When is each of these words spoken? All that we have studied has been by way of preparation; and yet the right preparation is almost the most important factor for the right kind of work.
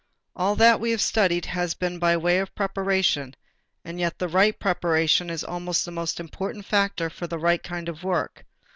All 0.35 0.55
that 0.55 0.79
we 0.79 0.89
have 0.89 0.99
studied 0.99 1.45
has 1.45 1.75
been 1.75 1.99
by 1.99 2.17
way 2.17 2.39
of 2.39 2.55
preparation; 2.55 3.35
and 3.85 3.99
yet 3.99 4.17
the 4.17 4.27
right 4.27 4.57
preparation 4.59 5.29
is 5.29 5.43
almost 5.43 5.85
the 5.85 5.91
most 5.91 6.19
important 6.19 6.65
factor 6.65 7.07
for 7.07 7.27
the 7.27 7.37
right 7.37 7.61
kind 7.61 7.87
of 7.87 8.03
work. 8.03 8.43